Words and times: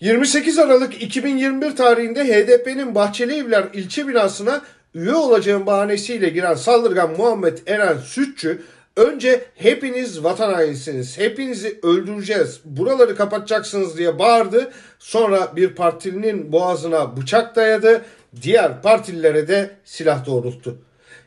28 0.00 0.58
Aralık 0.58 1.02
2021 1.02 1.76
tarihinde 1.76 2.24
HDP'nin 2.24 2.94
Bahçelievler 2.94 3.64
ilçe 3.72 4.08
binasına 4.08 4.62
üye 4.94 5.14
olacağım 5.14 5.66
bahanesiyle 5.66 6.28
giren 6.28 6.54
saldırgan 6.54 7.10
Muhammed 7.16 7.58
Eren 7.66 7.98
Sütçü 7.98 8.62
önce 8.96 9.44
hepiniz 9.54 10.24
vatan 10.24 10.54
hainisiniz, 10.54 11.18
hepinizi 11.18 11.80
öldüreceğiz, 11.82 12.60
buraları 12.64 13.16
kapatacaksınız 13.16 13.98
diye 13.98 14.18
bağırdı. 14.18 14.72
Sonra 14.98 15.56
bir 15.56 15.68
partilinin 15.68 16.52
boğazına 16.52 17.16
bıçak 17.16 17.56
dayadı, 17.56 18.04
diğer 18.42 18.82
partililere 18.82 19.48
de 19.48 19.70
silah 19.84 20.26
doğrulttu. 20.26 20.78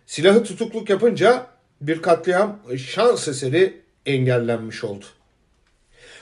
Silahı 0.05 0.43
tutukluk 0.43 0.89
yapınca 0.89 1.45
bir 1.81 2.01
katliam 2.01 2.59
şans 2.77 3.27
eseri 3.27 3.81
engellenmiş 4.05 4.83
oldu. 4.83 5.05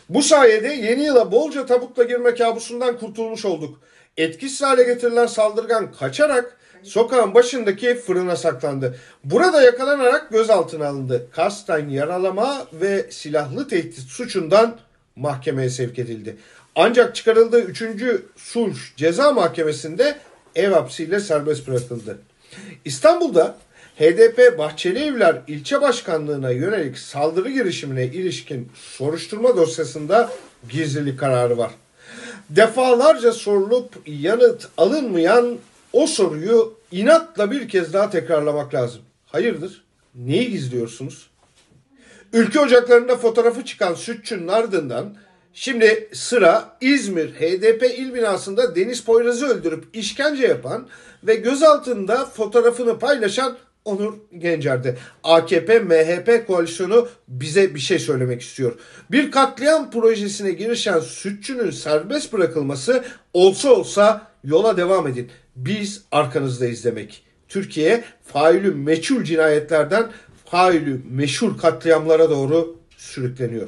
Bu 0.09 0.21
sayede 0.21 0.67
yeni 0.67 1.03
yıla 1.03 1.31
bolca 1.31 1.65
tabutla 1.65 2.03
girme 2.03 2.35
kabusundan 2.35 2.97
kurtulmuş 2.97 3.45
olduk. 3.45 3.79
Etkisiz 4.17 4.61
hale 4.61 4.83
getirilen 4.83 5.25
saldırgan 5.25 5.91
kaçarak 5.91 6.57
sokağın 6.83 7.33
başındaki 7.33 7.95
fırına 7.95 8.35
saklandı. 8.35 8.97
Burada 9.23 9.61
yakalanarak 9.61 10.31
gözaltına 10.31 10.87
alındı. 10.87 11.27
Kasten 11.31 11.89
yaralama 11.89 12.67
ve 12.73 13.11
silahlı 13.11 13.67
tehdit 13.67 14.09
suçundan 14.09 14.77
mahkemeye 15.15 15.69
sevk 15.69 15.99
edildi. 15.99 16.37
Ancak 16.75 17.15
çıkarıldığı 17.15 17.61
3. 17.61 17.83
sulh 18.35 18.77
ceza 18.95 19.31
mahkemesinde 19.31 20.17
ev 20.55 20.71
hapsiyle 20.71 21.19
serbest 21.19 21.67
bırakıldı. 21.67 22.17
İstanbul'da 22.85 23.57
HDP 23.99 24.57
Bahçelievler 24.57 25.41
ilçe 25.47 25.81
başkanlığına 25.81 26.51
yönelik 26.51 26.97
saldırı 26.97 27.49
girişimine 27.49 28.05
ilişkin 28.05 28.71
soruşturma 28.75 29.57
dosyasında 29.57 30.29
gizlilik 30.69 31.19
kararı 31.19 31.57
var. 31.57 31.71
Defalarca 32.49 33.31
sorulup 33.31 33.93
yanıt 34.05 34.67
alınmayan 34.77 35.57
o 35.93 36.07
soruyu 36.07 36.77
inatla 36.91 37.51
bir 37.51 37.69
kez 37.69 37.93
daha 37.93 38.09
tekrarlamak 38.09 38.73
lazım. 38.73 39.01
Hayırdır? 39.25 39.83
Neyi 40.15 40.51
gizliyorsunuz? 40.51 41.29
Ülke 42.33 42.59
ocaklarında 42.59 43.15
fotoğrafı 43.15 43.65
çıkan 43.65 43.93
Sütçü'nün 43.93 44.47
ardından 44.47 45.15
şimdi 45.53 46.09
sıra 46.13 46.77
İzmir 46.81 47.29
HDP 47.33 47.83
il 47.97 48.13
binasında 48.13 48.75
Deniz 48.75 49.03
Poyraz'ı 49.03 49.47
öldürüp 49.47 49.85
işkence 49.93 50.47
yapan 50.47 50.87
ve 51.23 51.35
gözaltında 51.35 52.25
fotoğrafını 52.25 52.99
paylaşan 52.99 53.57
Onur 53.87 54.13
Gencer'de. 54.37 54.97
AKP 55.23 55.79
MHP 55.79 56.47
koalisyonu 56.47 57.09
bize 57.27 57.75
bir 57.75 57.79
şey 57.79 57.99
söylemek 57.99 58.41
istiyor. 58.41 58.79
Bir 59.11 59.31
katliam 59.31 59.91
projesine 59.91 60.51
girişen 60.51 60.99
Sütçü'nün 60.99 61.71
serbest 61.71 62.33
bırakılması 62.33 63.03
olsa 63.33 63.69
olsa 63.69 64.31
yola 64.43 64.77
devam 64.77 65.07
edin. 65.07 65.29
Biz 65.55 66.03
arkanızdayız 66.11 66.85
demek. 66.85 67.23
Türkiye 67.47 68.03
failü 68.25 68.75
meçhul 68.75 69.23
cinayetlerden 69.23 70.07
failü 70.45 71.01
meşhur 71.11 71.57
katliamlara 71.57 72.29
doğru 72.29 72.77
sürükleniyor. 72.97 73.67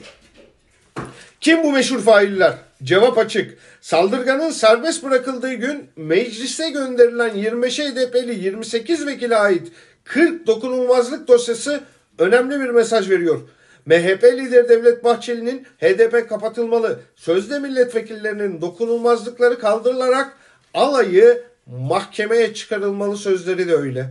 Kim 1.41 1.63
bu 1.63 1.71
meşhur 1.71 1.99
failler? 1.99 2.53
Cevap 2.83 3.17
açık. 3.17 3.57
Saldırganın 3.81 4.49
serbest 4.49 5.03
bırakıldığı 5.03 5.53
gün 5.53 5.89
meclise 5.95 6.69
gönderilen 6.69 7.35
25 7.35 7.79
HDP'li 7.79 8.43
28 8.43 9.07
vekile 9.07 9.35
ait 9.35 9.71
40 10.09 10.47
dokunulmazlık 10.47 11.27
dosyası 11.27 11.83
önemli 12.19 12.59
bir 12.59 12.69
mesaj 12.69 13.09
veriyor. 13.09 13.39
MHP 13.85 14.23
lideri 14.23 14.69
Devlet 14.69 15.03
Bahçeli'nin 15.03 15.67
HDP 15.81 16.29
kapatılmalı, 16.29 16.99
sözde 17.15 17.59
milletvekillerinin 17.59 18.61
dokunulmazlıkları 18.61 19.59
kaldırılarak 19.59 20.37
alayı 20.73 21.43
mahkemeye 21.65 22.53
çıkarılmalı 22.53 23.17
sözleri 23.17 23.67
de 23.67 23.75
öyle. 23.75 24.09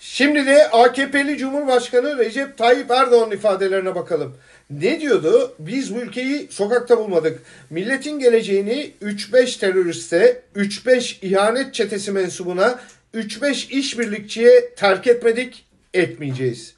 Şimdi 0.00 0.46
de 0.46 0.70
AKP'li 0.70 1.38
Cumhurbaşkanı 1.38 2.18
Recep 2.18 2.58
Tayyip 2.58 2.90
Erdoğan 2.90 3.30
ifadelerine 3.30 3.94
bakalım. 3.94 4.36
Ne 4.70 5.00
diyordu? 5.00 5.54
Biz 5.58 5.94
bu 5.94 5.98
ülkeyi 5.98 6.48
sokakta 6.50 6.98
bulmadık. 6.98 7.42
Milletin 7.70 8.18
geleceğini 8.18 8.92
3-5 9.02 9.60
teröriste, 9.60 10.42
3-5 10.56 11.26
ihanet 11.26 11.74
çetesi 11.74 12.12
mensubuna, 12.12 12.78
3-5 13.14 13.70
işbirlikçiye 13.70 14.74
terk 14.74 15.06
etmedik, 15.06 15.64
etmeyeceğiz. 15.94 16.74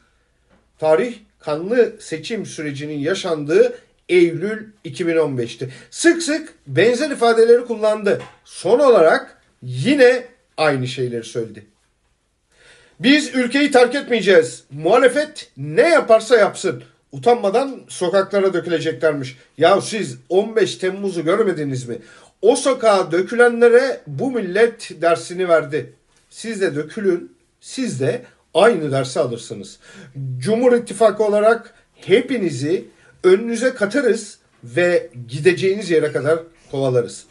Tarih 0.79 1.15
kanlı 1.39 1.93
seçim 2.01 2.47
sürecinin 2.47 2.99
yaşandığı 2.99 3.79
Eylül 4.09 4.67
2015'ti. 4.85 5.69
Sık 5.91 6.23
sık 6.23 6.55
benzer 6.67 7.11
ifadeleri 7.11 7.65
kullandı. 7.65 8.23
Son 8.45 8.79
olarak 8.79 9.43
yine 9.63 10.25
aynı 10.57 10.87
şeyleri 10.87 11.25
söyledi. 11.25 11.67
Biz 13.01 13.35
ülkeyi 13.35 13.71
terk 13.71 13.95
etmeyeceğiz. 13.95 14.65
Muhalefet 14.71 15.51
ne 15.57 15.89
yaparsa 15.89 16.37
yapsın. 16.37 16.83
Utanmadan 17.13 17.81
sokaklara 17.89 18.55
döküleceklermiş. 18.55 19.37
Ya 19.59 19.81
siz 19.81 20.17
15 20.29 20.77
Temmuz'u 20.77 21.25
görmediniz 21.25 21.89
mi? 21.89 21.99
O 22.43 22.57
sokağa 22.57 23.13
dökülenlere 23.13 24.01
bu 24.07 24.31
millet 24.31 24.91
dersini 25.03 25.49
verdi. 25.49 25.93
Siz 26.37 26.61
de 26.61 26.75
dökülün, 26.75 27.37
siz 27.61 28.01
de 28.01 28.23
aynı 28.55 28.93
dersi 28.93 29.21
alırsınız. 29.21 29.79
Cumhur 30.39 30.73
İttifakı 30.73 31.25
olarak 31.25 31.75
hepinizi 31.95 32.85
önünüze 33.25 33.75
katarız 33.75 34.39
ve 34.65 35.11
gideceğiniz 35.29 35.91
yere 35.91 36.13
kadar 36.13 36.39
kovalarız. 36.71 37.25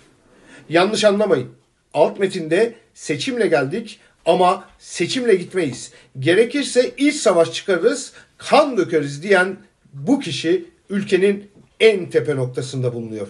Yanlış 0.70 1.04
anlamayın. 1.04 1.50
Alt 1.94 2.20
metinde 2.20 2.74
seçimle 2.94 3.48
geldik 3.48 4.00
ama 4.26 4.70
seçimle 4.80 5.36
gitmeyiz. 5.36 5.92
Gerekirse 6.20 6.92
iç 6.98 7.16
savaş 7.16 7.54
çıkarırız, 7.54 8.14
kan 8.38 8.78
dökeriz 8.78 9.24
diyen 9.24 9.58
bu 9.94 10.20
kişi 10.20 10.66
ülkenin 10.90 11.52
en 11.80 12.10
tepe 12.10 12.36
noktasında 12.36 12.94
bulunuyor. 12.94 13.28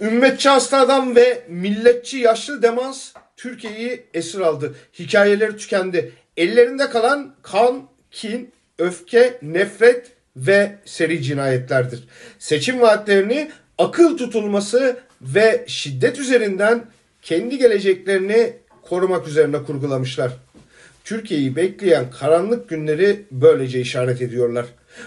Ümmetçi 0.00 0.48
hasta 0.48 0.78
adam 0.78 1.16
ve 1.16 1.42
milletçi 1.48 2.18
yaşlı 2.18 2.62
demans 2.62 3.12
Türkiye'yi 3.36 4.04
esir 4.14 4.40
aldı. 4.40 4.74
Hikayeleri 4.98 5.56
tükendi. 5.56 6.12
Ellerinde 6.36 6.90
kalan 6.90 7.34
kan, 7.42 7.82
kin, 8.10 8.52
öfke, 8.78 9.38
nefret 9.42 10.12
ve 10.36 10.76
seri 10.84 11.22
cinayetlerdir. 11.22 12.04
Seçim 12.38 12.80
vaatlerini 12.80 13.50
akıl 13.78 14.16
tutulması 14.16 14.96
ve 15.22 15.64
şiddet 15.66 16.18
üzerinden 16.18 16.84
kendi 17.22 17.58
geleceklerini 17.58 18.52
korumak 18.82 19.28
üzerine 19.28 19.62
kurgulamışlar. 19.62 20.32
Türkiye'yi 21.04 21.56
bekleyen 21.56 22.10
karanlık 22.10 22.68
günleri 22.68 23.24
böylece 23.30 23.80
işaret 23.80 24.22
ediyorlar. 24.22 24.66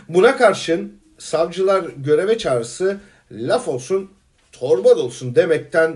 Buna 0.10 0.38
karşın 0.38 0.94
savcılar 1.18 1.86
göreve 1.98 2.38
çağrısı 2.38 2.98
laf 3.32 3.68
olsun 3.68 4.12
torba 4.60 4.98
dolsun 4.98 5.36
demekten 5.36 5.96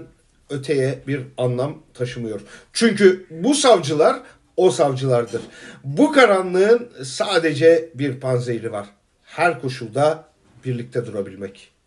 öteye 0.49 0.99
bir 1.07 1.21
anlam 1.37 1.77
taşımıyor. 1.93 2.41
Çünkü 2.73 3.25
bu 3.29 3.55
savcılar 3.55 4.19
o 4.57 4.71
savcılardır. 4.71 5.41
Bu 5.83 6.11
karanlığın 6.11 6.89
sadece 7.03 7.89
bir 7.95 8.19
panzehri 8.19 8.71
var. 8.71 8.87
Her 9.23 9.61
koşulda 9.61 10.25
birlikte 10.65 11.05
durabilmek. 11.05 11.70